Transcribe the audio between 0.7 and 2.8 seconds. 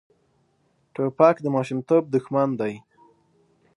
توپک د ماشومتوب دښمن دی.